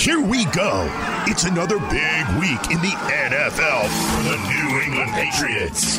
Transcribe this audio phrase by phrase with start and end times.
[0.00, 0.88] Here we go.
[1.26, 5.98] It's another big week in the NFL for the New England Patriots.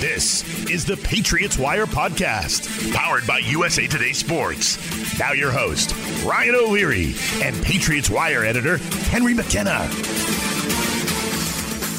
[0.00, 4.78] This is the Patriots Wire Podcast, powered by USA Today Sports.
[5.18, 8.78] Now, your host, Ryan O'Leary, and Patriots Wire editor,
[9.10, 9.90] Henry McKenna.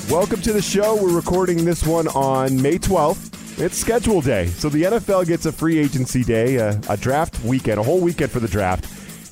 [0.09, 0.95] Welcome to the show.
[0.95, 3.30] We're recording this one on May 12th.
[3.57, 4.47] It's schedule day.
[4.47, 8.31] So the NFL gets a free agency day, a, a, draft weekend, a whole weekend
[8.31, 8.87] for the draft.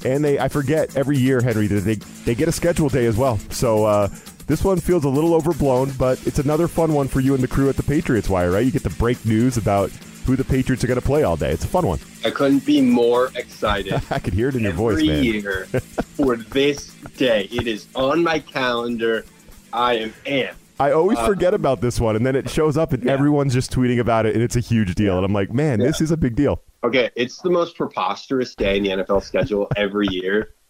[0.06, 3.18] And they, I forget every year, Henry, that they, they get a schedule day as
[3.18, 3.38] well.
[3.50, 4.08] So uh,
[4.48, 7.48] this one feels a little overblown, but it's another fun one for you and the
[7.48, 8.66] crew at the Patriots Wire, right?
[8.66, 9.92] You get to break news about
[10.26, 11.52] who the Patriots are going to play all day.
[11.52, 12.00] It's a fun one.
[12.24, 13.94] I couldn't be more excited.
[14.12, 15.18] I could hear it in your voice, man.
[15.18, 15.66] Every year
[16.16, 17.50] for this day.
[17.52, 19.26] It is on my calendar.
[19.74, 20.56] I am amped.
[20.80, 23.12] I always uh, forget about this one, and then it shows up, and yeah.
[23.12, 25.18] everyone's just tweeting about it, and it's a huge deal.
[25.18, 25.88] And I'm like, man, yeah.
[25.88, 26.62] this is a big deal.
[26.84, 30.54] Okay, it's the most preposterous day in the NFL schedule every year.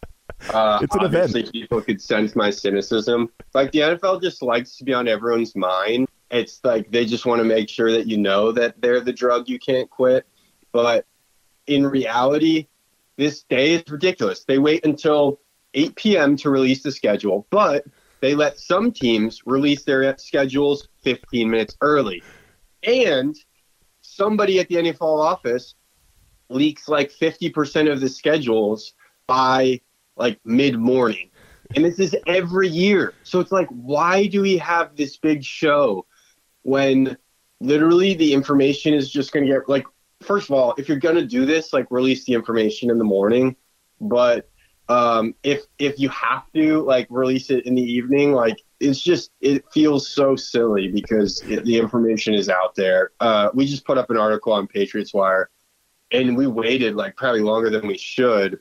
[0.54, 1.54] Uh, it's an obviously event.
[1.54, 3.30] People could sense my cynicism.
[3.54, 6.08] Like the NFL just likes to be on everyone's mind.
[6.32, 9.50] It's like they just want to make sure that you know that they're the drug
[9.50, 10.26] you can't quit.
[10.72, 11.06] But
[11.68, 12.68] in reality,
[13.18, 14.46] this day is ridiculous.
[14.46, 15.42] They wait until
[15.74, 16.38] 8 p.m.
[16.38, 17.86] to release the schedule, but
[18.22, 22.24] they let some teams release their schedules 15 minutes early.
[22.84, 23.36] And
[24.02, 25.76] somebody at the NFL office
[26.50, 28.94] leaks like 50% of the schedules
[29.28, 29.82] by
[30.16, 31.30] like mid morning.
[31.76, 33.14] And this is every year.
[33.24, 36.06] So it's like, why do we have this big show
[36.64, 37.18] when
[37.62, 39.86] literally the information is just going to get like,
[40.22, 43.04] first of all, if you're going to do this, like release the information in the
[43.04, 43.56] morning.
[44.02, 44.50] But
[44.90, 49.32] um, if if you have to like release it in the evening, like it's just
[49.40, 53.12] it feels so silly because it, the information is out there.
[53.20, 55.52] Uh, we just put up an article on Patriots Wire,
[56.12, 58.60] and we waited like probably longer than we should.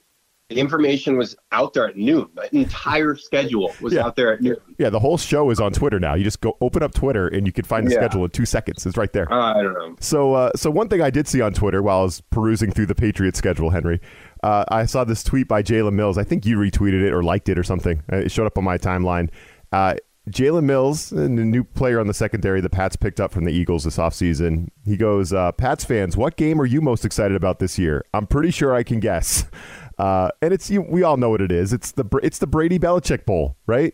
[0.51, 2.27] The information was out there at noon.
[2.35, 4.07] The entire schedule was yeah.
[4.07, 4.57] out there at noon.
[4.79, 6.15] Yeah, the whole show is on Twitter now.
[6.15, 7.99] You just go open up Twitter and you can find the yeah.
[7.99, 8.87] schedule in two seconds.
[8.87, 9.31] It's right there.
[9.31, 9.97] Uh, I don't know.
[10.01, 12.87] So, uh, so one thing I did see on Twitter while I was perusing through
[12.87, 14.01] the Patriots schedule, Henry,
[14.43, 16.19] uh, I saw this tweet by Jalen Mills.
[16.19, 18.03] I think you retweeted it or liked it or something.
[18.13, 19.31] Uh, it showed up on my timeline.
[19.73, 19.95] Uh,
[20.31, 23.85] Jalen Mills, the new player on the secondary the Pats picked up from the Eagles
[23.85, 24.69] this offseason.
[24.85, 28.05] He goes, uh, Pats fans, what game are you most excited about this year?
[28.13, 29.45] I'm pretty sure I can guess.
[29.99, 31.73] Uh, and it's we all know what it is.
[31.73, 33.93] It's the it's the Brady Belichick Bowl, right?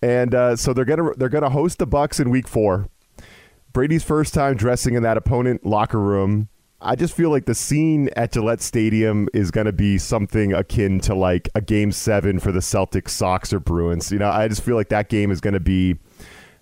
[0.00, 2.88] And uh, so they're gonna they're gonna host the Bucs in Week Four.
[3.72, 6.48] Brady's first time dressing in that opponent locker room.
[6.82, 10.98] I just feel like the scene at Gillette Stadium is going to be something akin
[11.00, 14.10] to like a game seven for the Celtics, Sox, or Bruins.
[14.10, 15.96] You know, I just feel like that game is going to be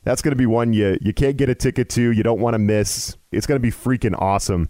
[0.02, 2.12] that's going to be one you you can't get a ticket to.
[2.12, 3.16] You don't want to miss.
[3.30, 4.68] It's going to be freaking awesome.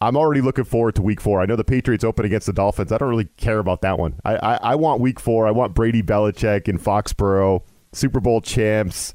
[0.00, 1.40] I'm already looking forward to Week Four.
[1.40, 2.90] I know the Patriots open against the Dolphins.
[2.90, 4.18] I don't really care about that one.
[4.24, 5.46] I I, I want Week Four.
[5.46, 7.62] I want Brady Belichick in Foxborough,
[7.92, 9.14] Super Bowl champs.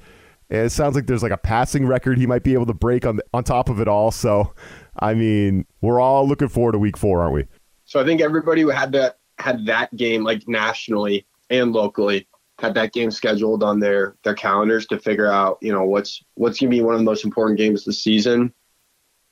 [0.49, 3.05] And it sounds like there's like a passing record he might be able to break
[3.05, 4.11] on on top of it all.
[4.11, 4.53] So
[4.99, 7.45] I mean, we're all looking forward to week four, aren't we?
[7.85, 12.27] So I think everybody who had that had that game like nationally and locally
[12.59, 16.59] had that game scheduled on their their calendars to figure out, you know, what's what's
[16.59, 18.53] gonna be one of the most important games this season.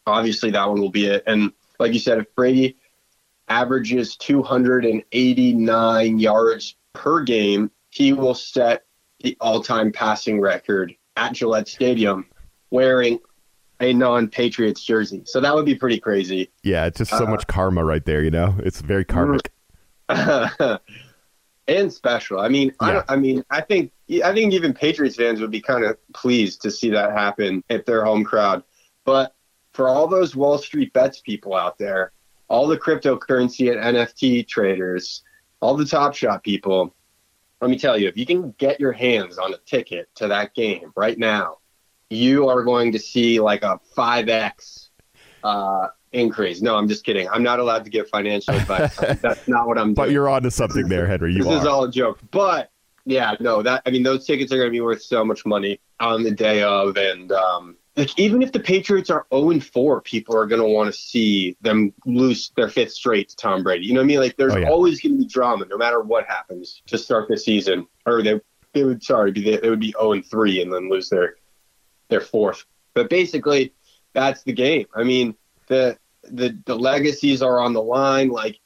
[0.06, 1.24] Obviously that one will be it.
[1.26, 2.78] And like you said, if Brady
[3.48, 8.84] averages 289 yards per game, he will set
[9.22, 12.26] the all-time passing record at Gillette Stadium
[12.72, 13.20] wearing
[13.84, 15.24] a non-Patriots jersey.
[15.26, 16.52] So that would be pretty crazy.
[16.64, 18.24] Yeah, it's just so uh, much karma right there.
[18.24, 19.52] You know, it's very karmic.
[21.68, 22.40] and special.
[22.40, 23.04] I mean, yeah.
[23.08, 23.92] I, I, mean, I think
[24.24, 27.86] I think even Patriots fans would be kind of pleased to see that happen if
[27.86, 28.64] their home crowd.
[29.06, 29.34] But
[29.74, 32.12] for all those Wall Street bets people out there,
[32.48, 35.24] all the cryptocurrency and NFT traders,
[35.62, 36.94] all the Top Shot people,
[37.62, 40.54] let me tell you, if you can get your hands on a ticket to that
[40.54, 41.60] game right now,
[42.14, 44.90] you are going to see like a 5x
[45.44, 46.62] uh, increase.
[46.62, 47.28] No, I'm just kidding.
[47.30, 48.96] I'm not allowed to give financial advice.
[49.22, 49.96] That's not what I'm doing.
[49.96, 51.34] But you're on to something there, Henry.
[51.34, 51.58] You this are.
[51.60, 52.20] is all a joke.
[52.32, 52.72] But
[53.06, 55.80] yeah, no, that I mean, those tickets are going to be worth so much money
[56.00, 60.02] on the day of, and um, like even if the Patriots are 0 and 4,
[60.02, 63.86] people are going to want to see them lose their fifth straight to Tom Brady.
[63.86, 64.20] You know what I mean?
[64.20, 64.70] Like there's oh, yeah.
[64.70, 67.88] always going to be drama, no matter what happens to start the season.
[68.06, 68.40] Or they
[68.74, 71.36] they would sorry, they, they would be 0 and 3 and then lose their
[72.10, 72.66] their fourth.
[72.94, 73.74] But basically,
[74.14, 74.86] that's the game.
[74.96, 75.36] I mean,
[75.68, 78.30] the the the legacies are on the line.
[78.30, 78.60] Like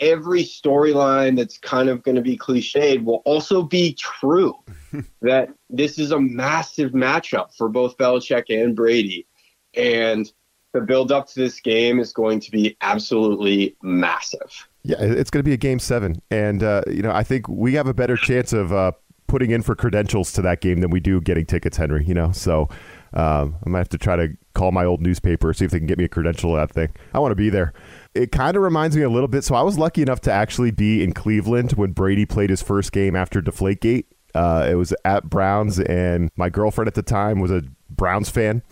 [0.00, 4.54] every storyline that's kind of going to be cliched will also be true.
[5.22, 9.26] that this is a massive matchup for both Belichick and Brady,
[9.74, 10.30] and
[10.72, 14.68] the build up to this game is going to be absolutely massive.
[14.82, 17.74] Yeah, it's going to be a game seven, and uh, you know I think we
[17.74, 18.92] have a better chance of uh,
[19.26, 22.04] putting in for credentials to that game than we do getting tickets, Henry.
[22.04, 22.68] You know, so
[23.14, 25.86] um, I might have to try to call my old newspaper see if they can
[25.86, 26.88] get me a credential to that thing.
[27.12, 27.72] I want to be there.
[28.14, 29.44] It kind of reminds me a little bit.
[29.44, 32.92] So I was lucky enough to actually be in Cleveland when Brady played his first
[32.92, 34.04] game after Deflategate.
[34.34, 38.62] Uh, it was at Browns, and my girlfriend at the time was a Browns fan,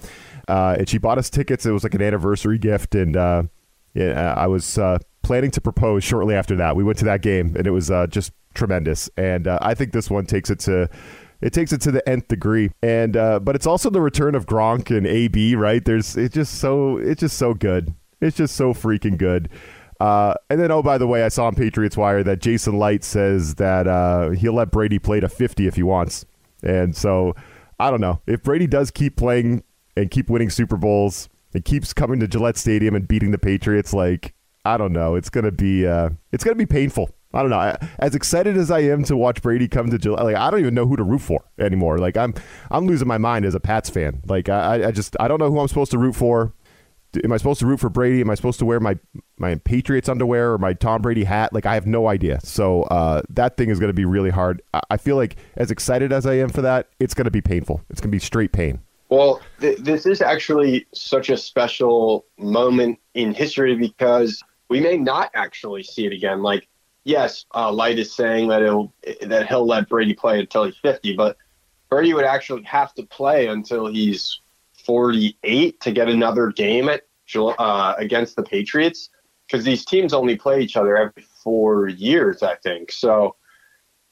[0.48, 1.64] uh, and she bought us tickets.
[1.64, 3.44] It was like an anniversary gift, and uh,
[3.94, 6.74] yeah, I was uh, planning to propose shortly after that.
[6.74, 9.10] We went to that game, and it was uh, just tremendous.
[9.16, 10.88] And uh, I think this one takes it to
[11.40, 12.70] it takes it to the nth degree.
[12.82, 15.56] And uh, but it's also the return of Gronk and AB.
[15.56, 15.84] Right?
[15.84, 17.94] There's it's just so it's just so good.
[18.20, 19.48] It's just so freaking good.
[20.00, 23.04] Uh, and then, oh, by the way, I saw on Patriots Wire that Jason Licht
[23.04, 26.24] says that uh, he'll let Brady play to 50 if he wants.
[26.60, 27.36] And so,
[27.78, 28.20] I don't know.
[28.26, 29.62] If Brady does keep playing
[29.96, 33.94] and keep winning Super Bowls and keeps coming to Gillette Stadium and beating the Patriots,
[33.94, 34.34] like,
[34.64, 35.14] I don't know.
[35.14, 37.10] It's gonna be uh, it's gonna be painful.
[37.34, 37.76] I don't know.
[37.98, 40.74] As excited as I am to watch Brady come to Gillette, like I don't even
[40.74, 41.98] know who to root for anymore.
[41.98, 42.34] Like I'm
[42.70, 44.22] I'm losing my mind as a Pats fan.
[44.26, 46.52] Like I, I just I don't know who I'm supposed to root for.
[47.24, 48.22] Am I supposed to root for Brady?
[48.22, 48.98] Am I supposed to wear my
[49.38, 51.52] my Patriots underwear or my Tom Brady hat?
[51.52, 52.40] Like I have no idea.
[52.42, 54.62] So uh, that thing is going to be really hard.
[54.72, 57.42] I, I feel like as excited as I am for that, it's going to be
[57.42, 57.82] painful.
[57.90, 58.80] It's going to be straight pain.
[59.10, 65.30] Well, th- this is actually such a special moment in history because we may not
[65.34, 66.42] actually see it again.
[66.42, 66.66] Like,
[67.04, 71.16] yes, uh, Licht is saying that he'll that he'll let Brady play until he's 50,
[71.16, 71.36] but
[71.88, 74.40] Brady would actually have to play until he's
[74.84, 77.02] 48 to get another game at
[77.36, 79.10] uh, against the Patriots
[79.46, 82.90] because these teams only play each other every four years, I think.
[82.90, 83.36] So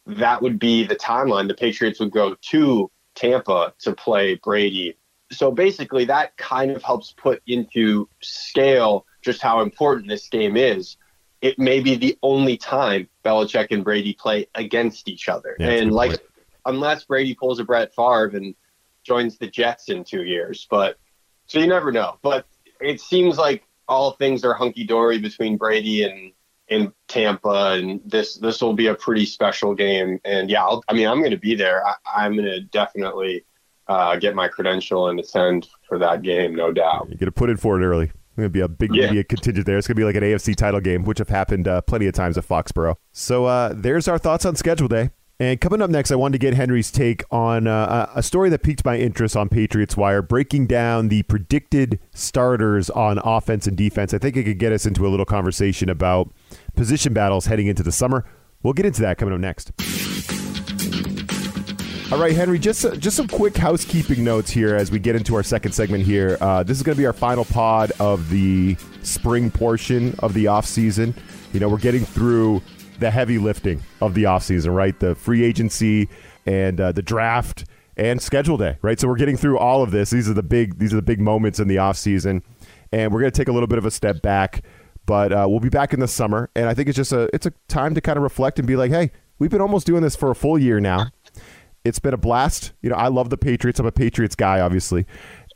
[0.07, 1.49] that would be the timeline.
[1.49, 4.97] The Patriots would go to Tampa to play Brady.
[5.33, 10.97] So basically, that kind of helps put into scale just how important this game is.
[11.43, 15.57] It may be the only time Belichick and Brady play against each other.
[15.59, 16.23] Yeah, and like, point.
[16.67, 18.55] unless Brady pulls a Brett Favre and
[19.03, 20.99] joins the Jets in two years, but
[21.47, 22.19] so you never know.
[22.23, 22.47] But
[22.81, 26.33] it seems like all things are hunky dory between Brady and
[26.71, 30.21] in Tampa, and this this will be a pretty special game.
[30.25, 31.85] And yeah, I'll, i mean, I'm going to be there.
[31.87, 33.45] I, am going to definitely
[33.89, 37.09] uh, get my credential and attend for that game, no doubt.
[37.09, 38.13] You're going to put it for it early.
[38.41, 39.07] Going to be a big yeah.
[39.07, 39.79] media contingent there.
[39.79, 42.15] It's going to be like an AFC title game, which have happened uh, plenty of
[42.15, 42.97] times at Foxborough.
[43.13, 45.11] So uh, there's our thoughts on schedule day.
[45.41, 48.63] And coming up next, I wanted to get Henry's take on uh, a story that
[48.63, 54.13] piqued my interest on Patriots Wire, breaking down the predicted starters on offense and defense.
[54.13, 56.31] I think it could get us into a little conversation about
[56.77, 58.27] position battles heading into the summer.
[58.63, 59.73] We'll get into that coming up next.
[62.13, 65.45] All right, Henry, just just some quick housekeeping notes here as we get into our
[65.45, 66.37] second segment here.
[66.41, 70.49] Uh, this is going to be our final pod of the spring portion of the
[70.49, 71.15] off season.
[71.53, 72.63] You know, we're getting through
[72.99, 74.99] the heavy lifting of the offseason, right?
[74.99, 76.09] The free agency
[76.47, 77.65] and uh, the draft
[77.97, 78.99] and schedule day, right?
[78.99, 80.11] So we're getting through all of this.
[80.11, 82.43] These are the big these are the big moments in the offseason.
[82.91, 84.65] And we're going to take a little bit of a step back,
[85.07, 86.51] but uh, we'll be back in the summer.
[86.57, 88.75] And I think it's just a it's a time to kind of reflect and be
[88.75, 91.07] like, hey, we've been almost doing this for a full year now.
[91.85, 92.73] It's been a blast.
[92.83, 93.81] You know, I love the Patriots.
[93.81, 95.07] I'm a Patriots guy, obviously,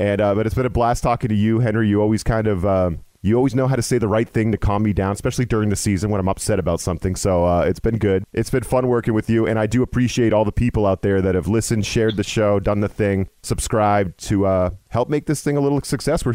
[0.01, 1.89] and uh, but it's been a blast talking to you, Henry.
[1.89, 4.59] You always kind of um, you always know how to say the right thing to
[4.59, 7.17] calm me down, especially during the season when I'm upset about something.
[7.17, 8.25] So uh, it's been good.
[8.33, 11.23] It's been fun working with you, and I do appreciate all the people out there
[11.23, 15.43] that have listened, shared the show, done the thing, subscribed to uh, help make this
[15.43, 16.25] thing a little success.
[16.25, 16.35] We're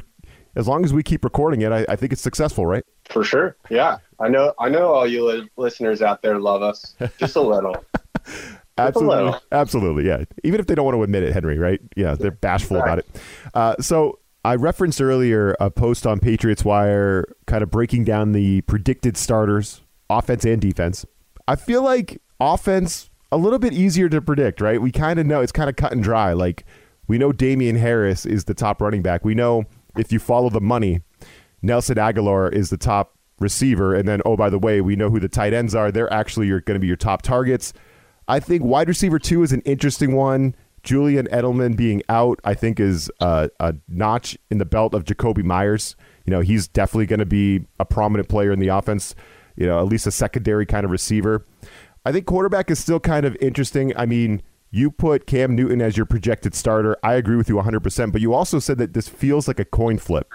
[0.55, 2.83] as long as we keep recording it, I, I, think it's successful, right?
[3.05, 3.55] For sure.
[3.69, 4.53] Yeah, I know.
[4.59, 7.85] I know all you li- listeners out there love us just a little.
[8.87, 10.07] absolutely, absolutely.
[10.07, 11.57] Yeah, even if they don't want to admit it, Henry.
[11.57, 11.81] Right?
[11.95, 13.07] Yeah, they're bashful about it.
[13.53, 18.61] Uh, so I referenced earlier a post on Patriots Wire kind of breaking down the
[18.61, 21.05] predicted starters, offense and defense.
[21.47, 24.81] I feel like offense a little bit easier to predict, right?
[24.81, 26.33] We kind of know it's kind of cut and dry.
[26.33, 26.65] Like
[27.07, 29.25] we know Damien Harris is the top running back.
[29.25, 29.65] We know
[29.97, 31.01] if you follow the money,
[31.61, 33.95] Nelson Agholor is the top receiver.
[33.95, 35.91] And then, oh, by the way, we know who the tight ends are.
[35.91, 37.73] They're actually going to be your top targets.
[38.29, 40.55] I think wide receiver two is an interesting one.
[40.83, 45.43] Julian Edelman being out, I think, is a, a notch in the belt of Jakobi
[45.43, 45.95] Meyers.
[46.25, 49.15] You know, he's definitely going to be a prominent player in the offense,
[49.55, 51.43] you know, at least a secondary kind of receiver.
[52.05, 53.97] I think quarterback is still kind of interesting.
[53.97, 56.95] I mean, you put Cam Newton as your projected starter.
[57.03, 59.97] I agree with you 100%, but you also said that this feels like a coin
[59.97, 60.33] flip.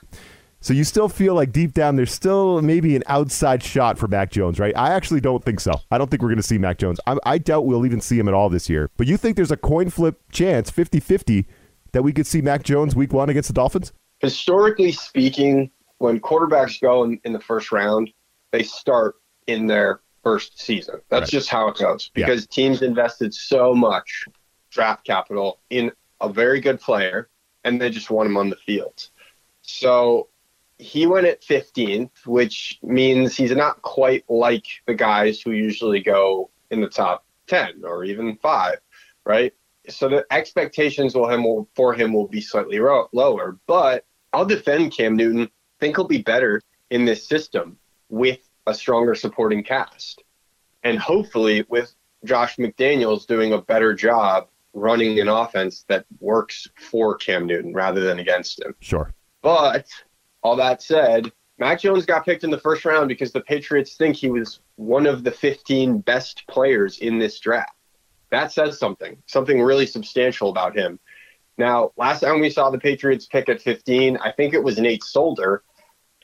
[0.65, 4.31] So you still feel like deep down there's still maybe an outside shot for Mac
[4.31, 4.75] Jones, right?
[4.75, 5.73] I actually don't think so.
[5.91, 6.99] I don't think we're going to see Mac Jones.
[7.07, 8.91] I, I, doubt we'll even see him at all this year.
[8.97, 11.47] But you think there's a coin flip chance, 50 50,
[11.93, 13.93] that we could see Mac Jones week one against the Dolphins?
[14.21, 18.11] Historically speaking, when quarterbacks go in, in the first round,
[18.51, 19.17] they start
[19.47, 20.95] in their first season.
[21.11, 21.29] That's Right.
[21.29, 22.25] just how it goes Yeah.
[22.25, 24.25] because teams invested so much
[24.71, 25.93] draft capital in
[26.23, 27.29] a very good player
[27.65, 29.11] and they just want him on the field.
[29.61, 30.29] So
[30.79, 36.51] he went at 15th, which means he's not quite like the guys who usually go
[36.71, 38.79] in the top 10 or even five,
[39.25, 39.53] right?
[39.89, 44.47] So the expectations will him will, for him will be slightly ro- lower, but I'll
[44.47, 45.51] defend Cam Newton.
[45.79, 47.79] Think he'll be better in this system
[48.09, 50.23] with a stronger supporting cast,
[50.83, 57.17] and hopefully with Josh McDaniels doing a better job running an offense that works for
[57.17, 58.75] Cam Newton rather than against him.
[58.81, 59.13] Sure.
[59.43, 59.87] But
[60.45, 64.15] all that said, Mac Jones got picked in the first round because the Patriots think
[64.15, 67.75] he was one of the 15 best players in this draft.
[68.31, 71.01] That says something, something really substantial about him.
[71.57, 75.05] Now, last time we saw the Patriots pick at 15, I think it was Nate
[75.05, 75.63] Solder,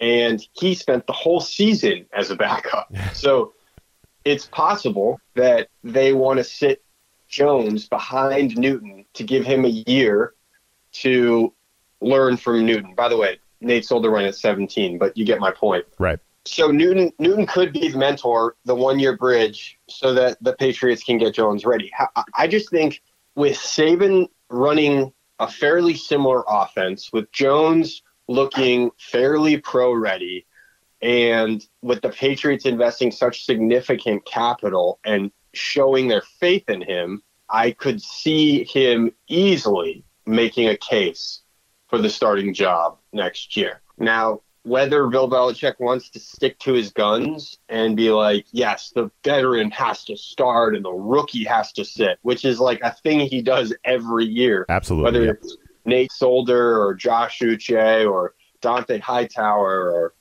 [0.01, 2.93] and he spent the whole season as a backup.
[3.15, 3.53] so
[4.25, 6.83] it's possible that they want to sit
[7.29, 10.35] Jones behind Newton to give him a year
[10.93, 11.55] to
[12.01, 12.95] learn from Newton.
[12.97, 15.85] By the way, Nate Solder went at 17, but you get my point.
[15.99, 16.19] Right.
[16.47, 21.03] So Newton Newton could be the mentor, the one year bridge, so that the Patriots
[21.03, 21.91] can get Jones ready.
[22.17, 23.03] I- I just think
[23.35, 30.47] with Saban running a fairly similar offense, with Jones looking fairly pro ready,
[31.03, 37.73] and with the Patriots investing such significant capital and showing their faith in him, I
[37.73, 41.40] could see him easily making a case
[41.91, 43.83] for the starting job next year.
[43.99, 49.11] Now, whether Bill Belichick wants to stick to his guns and be like, yes, the
[49.25, 53.21] veteran has to start and the rookie has to sit, which is like a thing
[53.21, 54.67] he does every year.
[54.69, 55.05] Absolutely.
[55.05, 55.31] Whether yeah.
[55.33, 60.15] it's Nate Solder or Josh Uche or Dante Hightower or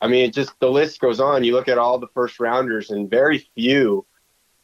[0.00, 1.42] I mean, it just the list goes on.
[1.44, 4.06] You look at all the first rounders, and very few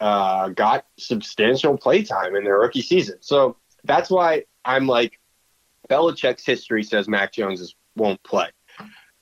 [0.01, 3.17] uh, got substantial playtime in their rookie season.
[3.21, 5.19] So that's why I'm like,
[5.89, 8.49] Belichick's history says Mac Jones is, won't play.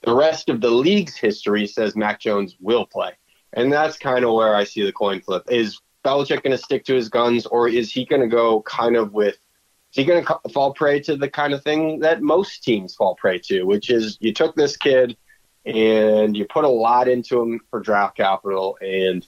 [0.02, 3.12] The rest of the league's history says Mac Jones will play,
[3.52, 5.44] and that's kind of where I see the coin flip.
[5.48, 8.96] Is Belichick going to stick to his guns, or is he going to go kind
[8.96, 9.34] of with?
[9.34, 13.14] Is he going to fall prey to the kind of thing that most teams fall
[13.14, 15.16] prey to, which is you took this kid
[15.64, 19.26] and you put a lot into him for draft capital, and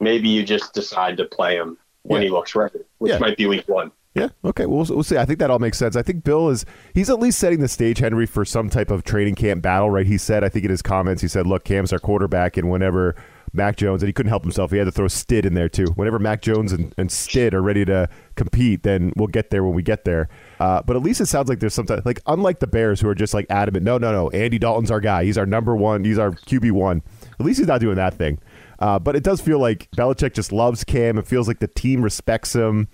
[0.00, 2.26] maybe you just decide to play him when Yeah.
[2.26, 3.18] he looks ready, which Yeah.
[3.18, 3.92] might be week one.
[4.14, 4.28] Yeah.
[4.44, 4.66] Okay.
[4.66, 5.16] We'll, we'll see.
[5.16, 5.96] I think that all makes sense.
[5.96, 9.04] I think Bill is he's at least setting the stage, Henry, for some type of
[9.04, 10.06] training camp battle, right?
[10.06, 13.14] He said, I think in his comments, he said, "Look, Cam's our quarterback, and whenever
[13.54, 15.86] Mac Jones and he couldn't help himself, he had to throw Stid in there too.
[15.94, 19.74] Whenever Mac Jones and, and Stid are ready to compete, then we'll get there when
[19.74, 20.28] we get there.
[20.58, 23.08] Uh, but at least it sounds like there's some type, like unlike the Bears who
[23.08, 25.24] are just like adamant, no, no, no, Andy Dalton's our guy.
[25.24, 26.04] He's our number one.
[26.04, 27.02] He's our QB one.
[27.38, 28.38] At least he's not doing that thing.
[28.78, 31.18] Uh, but it does feel like Belichick just loves Cam.
[31.18, 32.88] It feels like the team respects him.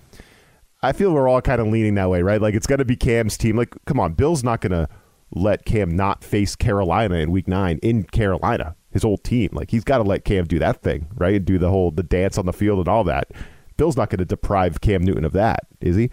[0.82, 2.40] I feel we're all kind of leaning that way, right?
[2.40, 3.56] Like it's going to be Cam's team.
[3.56, 4.88] Like, come on, Bill's not going to
[5.32, 9.50] let Cam not face Carolina in Week Nine in Carolina, his old team.
[9.52, 11.34] Like he's got to let Cam do that thing, right?
[11.34, 13.32] And do the whole the dance on the field and all that.
[13.76, 16.10] Bill's not going to deprive Cam Newton of that, is he?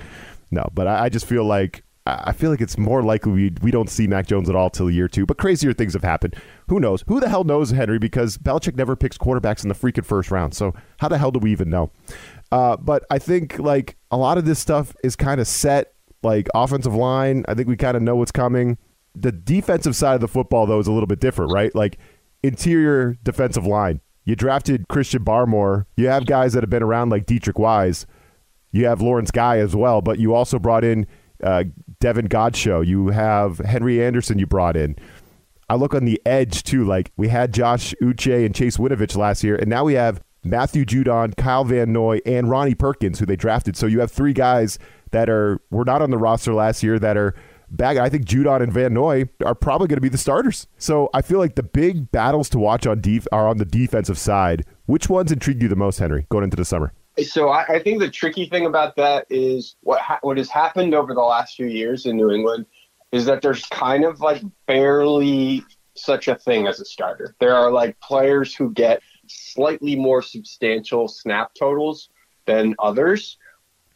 [0.51, 3.72] No, but I, I just feel like I feel like it's more likely we we
[3.72, 5.26] don't see Mac Jones at all till year two.
[5.26, 6.36] But crazier things have happened.
[6.68, 7.04] Who knows?
[7.08, 7.98] Who the hell knows, Henry?
[7.98, 10.54] Because Belichick never picks quarterbacks in the freaking first round.
[10.54, 11.92] So how the hell do we even know?
[12.52, 15.94] Uh, but I think like a lot of this stuff is kind of set.
[16.22, 18.80] Like offensive line, I think we kind of know what's coming.
[19.16, 21.74] The defensive side of the football, though, is a little bit different, right?
[21.76, 22.00] Like
[22.42, 24.02] interior defensive line.
[24.24, 25.86] You drafted Christian Barmore.
[25.98, 28.08] You have guys that have been around like Deatrich Wise.
[28.72, 31.06] You have Lawrence Guy as well, but you also brought in
[31.44, 31.66] uh,
[32.06, 32.86] Davon Godchaux.
[32.86, 34.38] You have Henry Anderson.
[34.38, 34.96] You brought in.
[35.70, 36.86] I look on the edge too.
[36.86, 40.86] Like we had Josh Uche and Chase Winovich last year, and now we have Matthew
[40.86, 43.76] Judon, Kyle Van Noy, and Ronnie Perkins, who they drafted.
[43.76, 44.78] So you have three guys
[45.10, 47.34] that are were not on the roster last year that are
[47.72, 47.98] back.
[47.98, 50.68] I think Judon and Van Noy are probably going to be the starters.
[50.78, 54.20] So I feel like the big battles to watch on def- are on the defensive
[54.20, 54.64] side.
[54.86, 56.94] Which ones intrigue you the most, Henry, going into the summer?
[57.24, 60.93] So I, I think the tricky thing about that is what ha- what has happened
[60.93, 62.65] over the last few years in New England
[63.12, 65.63] is that there's kind of like barely
[65.95, 67.36] such a thing as a starter.
[67.39, 72.10] There are like players who get slightly more substantial snap totals
[72.45, 73.38] than others,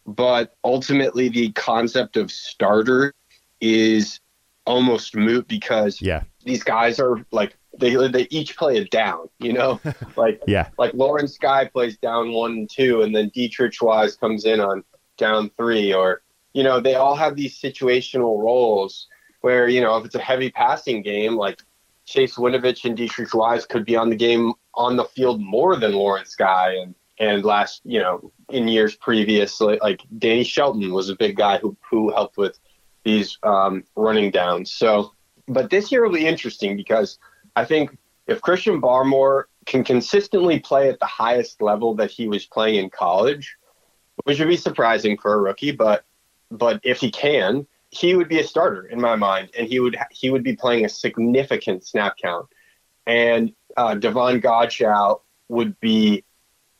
[0.06, 3.14] but ultimately the concept of starter
[3.60, 4.20] is
[4.66, 9.54] almost moot because Yeah, these guys are like they they each play a down, you
[9.54, 9.80] know,
[10.16, 14.46] like yeah, like Lawrence Guy plays down one and two, and then Deatrich Wise comes
[14.46, 14.84] in on
[15.18, 16.22] down three, or
[16.54, 19.08] you know they all have these situational roles
[19.42, 21.62] where you know if it's a heavy passing game, like
[22.06, 25.94] Chase Winovich and Deatrich Wise could be on the game on the field more than
[25.94, 31.10] Lawrence Guy and and last you know in years previous like, like Danny Shelton was
[31.10, 32.60] a big guy who who helped with
[33.04, 34.72] these um, running downs.
[34.72, 35.14] So,
[35.48, 37.18] but this year will be interesting because
[37.56, 42.46] I think if Christian Barmore can consistently play at the highest level that he was
[42.46, 43.56] playing in college,
[44.24, 46.04] which would be surprising for a rookie, but
[46.52, 49.98] but if he can, he would be a starter in my mind, and he would
[50.12, 52.48] he would be playing a significant snap count,
[53.06, 56.24] and uh, Davon Godchaux would be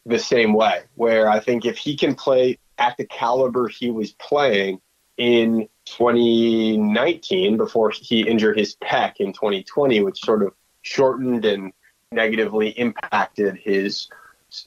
[0.06, 0.82] the same way.
[0.96, 4.82] Where I think if he can play at the caliber he was playing
[5.18, 10.54] in 2019 before he injured his pec in 2020, which sort of
[10.90, 11.72] shortened and
[12.12, 14.10] negatively impacted his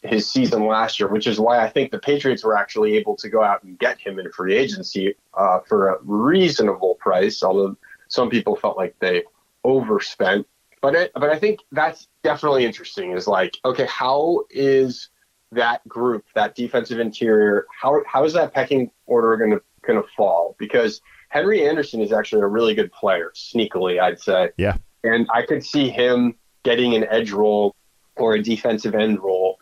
[0.02, 3.28] his season last year, which is why I think the Patriots were actually able to
[3.28, 7.42] go out and get him in free agency uh, for a reasonable price.
[7.42, 7.76] Although
[8.06, 9.24] some people felt like they
[9.64, 10.46] overspent,
[10.80, 13.10] but it, but I think that's definitely interesting.
[13.10, 15.08] Is like, okay, how is
[15.50, 20.08] that group, that defensive interior, how how is that pecking order going to going to
[20.16, 20.54] fall?
[20.60, 21.00] Because
[21.30, 24.50] Henry Anderson is actually a really good player, sneakily, I'd say.
[24.56, 24.76] Yeah.
[25.04, 27.75] And I could see him getting an edge role
[28.16, 29.59] or a defensive end role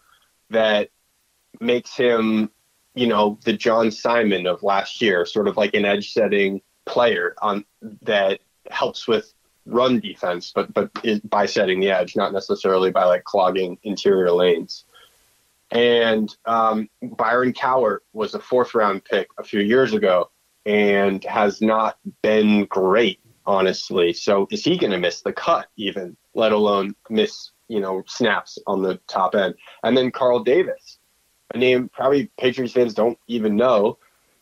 [0.50, 0.90] that
[1.60, 2.50] makes him,
[2.94, 7.34] you know, the John Simon of last year, sort of like an edge setting player
[7.40, 7.64] on
[8.02, 9.32] that helps with
[9.66, 10.90] run defense, but but
[11.24, 14.84] by setting the edge, not necessarily by like clogging interior lanes.
[15.70, 20.30] And um, Byron Cowart was a fourth round pick a few years ago
[20.66, 23.20] and has not been great,
[23.50, 24.12] honestly.
[24.12, 28.58] So is he going to miss the cut even, let alone miss, you know, snaps
[28.68, 29.56] on the top end?
[29.82, 30.98] And then Carl Davis,
[31.52, 33.98] a name probably Patriots fans don't even know,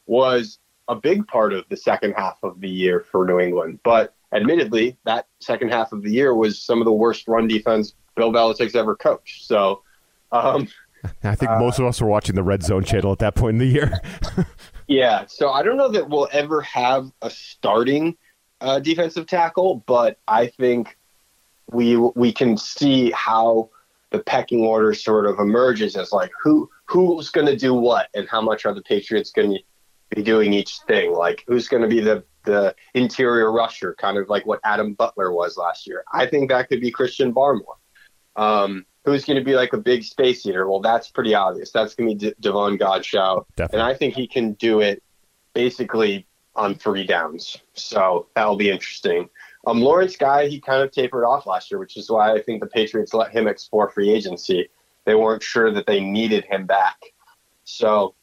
[0.07, 3.81] was a big part of the second half of the year for New England.
[3.83, 7.95] But admittedly, that second half of the year was some of the worst run defense
[8.15, 9.47] Bill Belichick's ever coached.
[9.47, 9.83] So,
[10.33, 10.69] um,
[11.25, 13.55] I think uh, most of us were watching the Red Zone channel at that point
[13.55, 14.01] in the year.
[14.87, 18.17] yeah, so I don't know that we'll ever have a starting
[18.61, 20.97] uh, defensive tackle, but I think
[21.71, 23.71] we we can see how
[24.11, 28.29] the pecking order sort of emerges as like who who's going to do what and
[28.29, 29.59] how much are the Patriots going to
[30.15, 31.13] be doing each thing.
[31.13, 35.33] Like who's going to be the the interior rusher, kind of like what Adam Butler
[35.33, 36.05] was last year.
[36.13, 37.77] I think that could be Christian Barmore.
[38.37, 40.69] Um, who's going to be like a big space eater?
[40.69, 41.73] Well, that's pretty obvious.
[41.73, 43.45] That's going to be D- Davon Godchaux.
[43.57, 43.81] Definitely.
[43.81, 45.03] And I think he can do it
[45.55, 46.28] basically
[46.59, 47.57] on three downs.
[47.75, 49.31] So that'll be interesting.
[49.67, 52.61] Um, Lawrence Guy, he kind of tapered off last year, which is why I think
[52.61, 54.69] the Patriots let him explore free agency.
[55.05, 56.99] They weren't sure that they needed him back.
[57.65, 58.15] So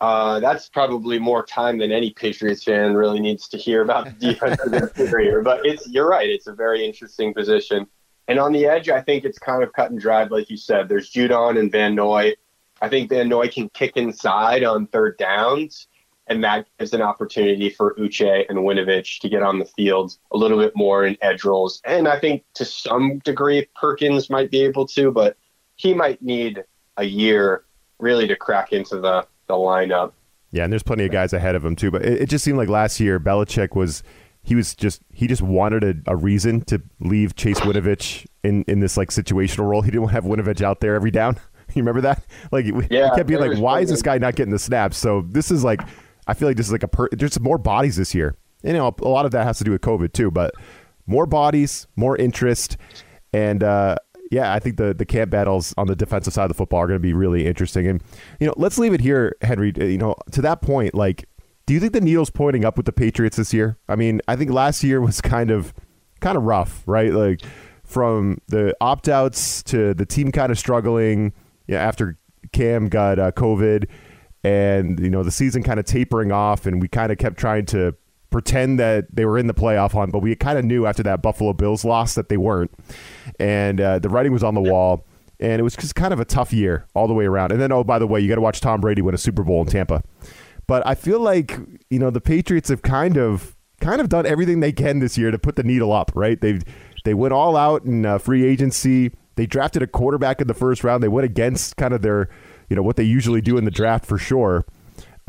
[0.00, 4.32] uh, that's probably more time than any Patriots fan really needs to hear about the
[4.32, 5.42] defensive interior.
[5.44, 6.28] But it's you're right.
[6.28, 7.86] It's a very interesting position.
[8.28, 10.88] And on the edge, I think it's kind of cut and dried, like you said.
[10.88, 12.34] There's Judon and Van Noy.
[12.80, 15.86] I think Van Noy can kick inside on third downs,
[16.28, 20.36] and that gives an opportunity for Uche and Winovich to get on the field a
[20.36, 21.80] little bit more in edge roles.
[21.84, 25.36] And I think to some degree, Perkins might be able to, but
[25.76, 26.64] he might need
[26.96, 27.64] a year
[27.98, 30.12] really to crack into the, the lineup.
[30.52, 31.90] Yeah, and there's plenty of guys ahead of him too.
[31.90, 34.02] But it, it just seemed like last year Belichick was–
[34.42, 38.80] he was just he just wanted a, a reason to leave Chase Winovich in, in
[38.80, 39.82] this like situational role.
[39.82, 41.38] He didn't want to have Winovich out there every down.
[41.74, 42.26] You remember that?
[42.50, 45.22] Like yeah, he kept being like, "Why is this guy not getting the snaps?" So
[45.22, 45.80] this is like,
[46.26, 48.36] I feel like this is like a per, there's more bodies this year.
[48.62, 50.54] You know, a lot of that has to do with COVID too, but
[51.06, 52.76] more bodies, more interest,
[53.32, 53.96] and uh,
[54.30, 56.86] yeah, I think the the camp battles on the defensive side of the football are
[56.86, 57.86] going to be really interesting.
[57.88, 58.02] And
[58.38, 59.72] you know, let's leave it here, Henry.
[59.76, 61.26] You know, to that point, like
[61.66, 63.78] do you think the needle's pointing up with the Patriots this year?
[63.88, 65.72] I mean, I think last year was kind of
[66.20, 67.12] kind of rough, right?
[67.12, 67.42] Like
[67.84, 71.32] from the opt outs to the team kind of struggling
[71.66, 72.18] yeah, after
[72.52, 73.88] Cam got uh, COVID,
[74.44, 77.66] and you know the season kind of tapering off, and we kind of kept trying
[77.66, 77.94] to
[78.30, 81.22] pretend that they were in the playoff hunt, but we kind of knew after that
[81.22, 82.70] Buffalo Bills loss that they weren't,
[83.38, 85.06] and uh, the writing was on the wall.
[85.40, 87.50] And it was just kind of a tough year all the way around.
[87.50, 89.42] And then, oh, by the way, you got to watch Tom Brady win a Super
[89.42, 90.04] Bowl in Tampa.
[90.68, 91.58] But I feel like
[91.90, 95.32] you know the Patriots have kind of kind of done everything they can this year
[95.32, 96.12] to put the needle up.
[96.14, 96.40] Right?
[96.40, 96.60] They
[97.04, 99.12] they went all out in uh, free agency.
[99.34, 101.02] They drafted a quarterback in the first round.
[101.02, 102.28] They went against kind of their
[102.72, 104.64] you know what they usually do in the draft for sure.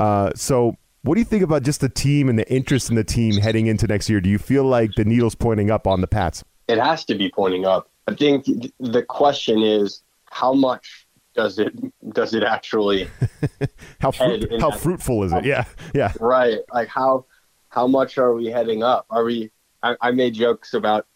[0.00, 3.04] Uh, so what do you think about just the team and the interest in the
[3.04, 4.18] team heading into next year?
[4.22, 6.42] Do you feel like the needle's pointing up on the Pats?
[6.68, 7.90] It has to be pointing up.
[8.08, 8.46] I think
[8.80, 11.74] the question is how much does it
[12.14, 13.10] does it actually
[14.00, 17.26] how fruit, how fruitful is it yeah yeah right like how
[17.70, 19.50] how much are we heading up are we
[19.82, 21.08] i, I made jokes about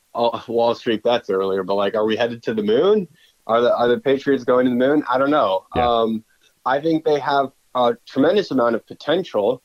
[0.49, 3.07] wall street bets earlier but like are we headed to the moon
[3.49, 5.03] Are the are the Patriots going to the moon?
[5.11, 5.67] I don't know.
[5.75, 5.89] Yeah.
[5.89, 6.25] Um,
[6.65, 9.63] I think they have a tremendous amount of potential,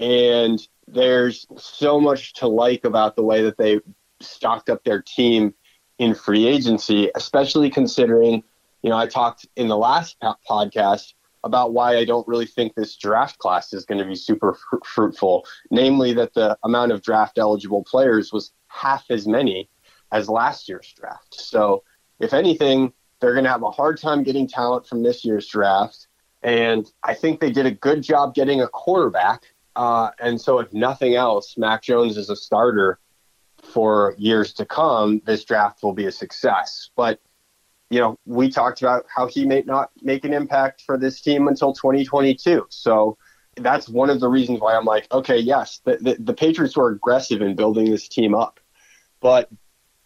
[0.00, 3.80] and there's so much to like about the way that they
[4.20, 5.54] stocked up their team
[5.98, 8.42] in free agency, especially considering,
[8.82, 12.74] you know, I talked in the last po- podcast about why I don't really think
[12.74, 17.02] this draft class is going to be super fr- fruitful, namely that the amount of
[17.02, 19.68] draft eligible players was half as many
[20.10, 21.34] as last year's draft.
[21.34, 21.82] So,
[22.20, 26.08] if anything, they're going to have a hard time getting talent from this year's draft.
[26.42, 29.44] And I think they did a good job getting a quarterback.
[29.76, 32.98] Uh, and so, if nothing else, Mac Jones is a starter
[33.62, 35.22] for years to come.
[35.24, 36.90] This draft will be a success.
[36.96, 37.20] But
[37.88, 41.46] you know, we talked about how he may not make an impact for this team
[41.46, 42.66] until 2022.
[42.70, 43.18] So
[43.56, 46.88] that's one of the reasons why I'm like, okay, yes, the, the, the Patriots were
[46.88, 48.60] aggressive in building this team up,
[49.20, 49.50] but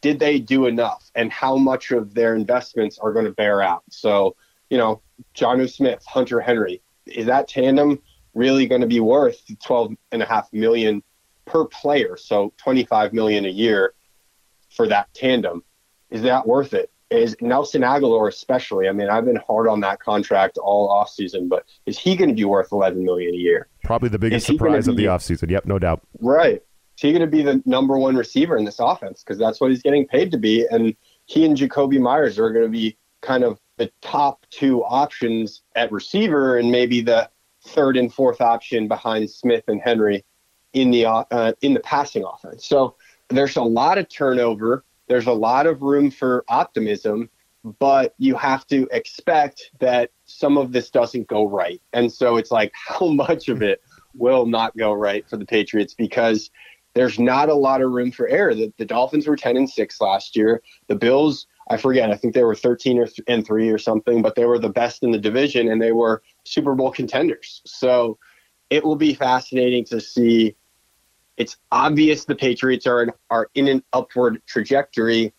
[0.07, 1.11] did they do enough?
[1.17, 3.83] And how much of their investments are going to bear out?
[3.91, 4.37] So,
[4.71, 5.03] you know,
[5.35, 8.01] Jonnu Smith, Hunter Henry, is that tandem
[8.33, 11.03] really going to be worth 12 and a half million
[11.45, 12.17] per player?
[12.17, 13.95] So 25 million a year
[14.71, 15.65] for that tandem.
[16.11, 16.93] Is that worth it?
[17.11, 18.89] is Nelson Agholor especially.
[18.89, 22.35] I mean, I've been hard on that contract all offseason, but is he going to
[22.35, 23.69] be worth 11 million a year?
[23.85, 25.51] Probably the biggest surprise of the offseason.
[25.51, 26.03] Yep, no doubt.
[26.21, 26.63] Right.
[26.97, 29.23] He going to be the number one receiver in this offense?
[29.23, 30.67] Because that's what he's getting paid to be.
[30.71, 35.63] And he and Jakobi Meyers are going to be kind of the top two options
[35.75, 37.29] at receiver and maybe the
[37.67, 40.25] third and fourth option behind Smith and Henry
[40.73, 42.67] in the uh, in the passing offense.
[42.67, 42.97] So
[43.29, 47.31] there's a lot of turnover there's a lot of room for optimism,
[47.79, 51.81] but you have to expect that some of this doesn't go right.
[51.93, 53.83] And so it's like, how much of it
[54.15, 55.95] will not go right for the Patriots?
[55.95, 56.51] Because
[56.97, 58.55] there's not a lot of room for error.
[58.55, 60.63] The, the Dolphins were 10 and 6 last year.
[60.87, 64.23] The Bills, I forget, I think they were 13 or th- and 3 or something,
[64.23, 67.61] but they were the best in the division and they were Super Bowl contenders.
[67.67, 68.19] So
[68.71, 70.57] it will be fascinating to see
[71.37, 75.35] it's obvious the Patriots are in, are in an upward trajectory.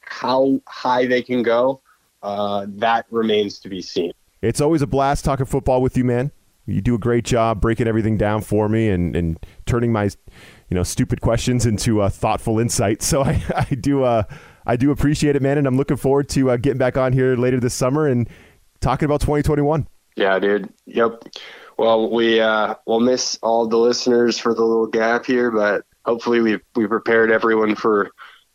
[0.00, 1.82] How high they can go,
[2.22, 4.12] uh, that remains to be seen.
[4.40, 6.32] It's always a blast talking football with you, man.
[6.66, 10.74] You do a great job breaking everything down for me and, and turning my, you
[10.74, 13.02] know, stupid questions into a thoughtful insight.
[13.12, 14.22] So I, I do uh,
[14.64, 17.36] I do appreciate it, man, and I'm looking forward to uh, getting back on here
[17.36, 18.28] later this summer and
[18.80, 19.86] talking about 2021.
[20.16, 20.72] Yeah, dude.
[20.86, 21.24] Yep.
[21.78, 26.40] Well, we uh, we'll miss all the listeners for the little gap here, but hopefully
[26.40, 28.10] we we prepared everyone for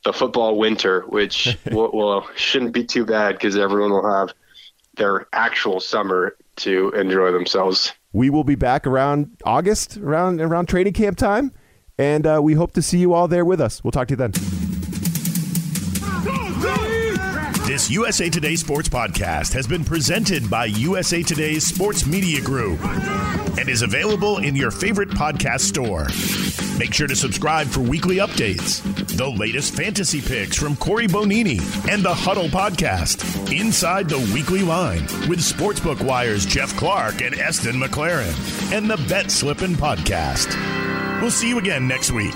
[0.05, 4.33] the football winter, which will, will shouldn't be too bad because everyone will have
[4.95, 7.93] their actual summer to enjoy themselves.
[8.13, 11.51] We will be back around August, around around training camp time,
[11.97, 13.83] and uh, we hope to see you all there with us.
[13.83, 14.31] We'll talk to you then.
[17.67, 22.83] This USA Today Sports Podcast has been presented by USA Today's Sports Media Group
[23.59, 26.07] and is available in your favorite podcast store.
[26.79, 28.81] Make sure to subscribe for weekly updates,
[29.17, 31.59] the latest fantasy picks from Cory Bonini,
[31.91, 37.81] and the Huddle Podcast, Inside the Weekly Line, with Sportsbook Wire's Jeff Clark and Eston
[37.81, 40.55] McLaren, and the Bet Slippin' Podcast.
[41.19, 42.35] We'll see you again next week.